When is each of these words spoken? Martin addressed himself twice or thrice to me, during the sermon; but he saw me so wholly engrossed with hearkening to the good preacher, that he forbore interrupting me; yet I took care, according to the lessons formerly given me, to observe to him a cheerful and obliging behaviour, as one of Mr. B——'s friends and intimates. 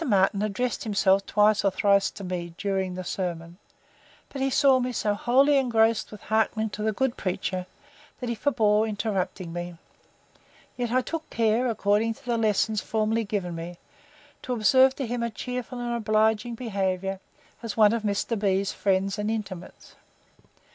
Martin 0.03 0.41
addressed 0.41 0.83
himself 0.83 1.23
twice 1.27 1.63
or 1.63 1.69
thrice 1.69 2.09
to 2.09 2.23
me, 2.23 2.55
during 2.57 2.95
the 2.95 3.03
sermon; 3.03 3.59
but 4.29 4.41
he 4.41 4.49
saw 4.49 4.79
me 4.79 4.91
so 4.91 5.13
wholly 5.13 5.59
engrossed 5.59 6.09
with 6.11 6.21
hearkening 6.23 6.71
to 6.71 6.81
the 6.81 6.91
good 6.91 7.15
preacher, 7.15 7.67
that 8.19 8.27
he 8.27 8.33
forbore 8.35 8.87
interrupting 8.89 9.53
me; 9.53 9.77
yet 10.75 10.89
I 10.91 11.01
took 11.01 11.29
care, 11.29 11.67
according 11.67 12.15
to 12.15 12.25
the 12.25 12.37
lessons 12.39 12.81
formerly 12.81 13.23
given 13.25 13.53
me, 13.53 13.77
to 14.41 14.53
observe 14.53 14.95
to 14.95 15.05
him 15.05 15.21
a 15.21 15.29
cheerful 15.29 15.77
and 15.79 15.93
obliging 15.95 16.55
behaviour, 16.55 17.19
as 17.61 17.77
one 17.77 17.93
of 17.93 18.01
Mr. 18.01 18.35
B——'s 18.39 18.71
friends 18.71 19.19
and 19.19 19.29
intimates. 19.29 19.93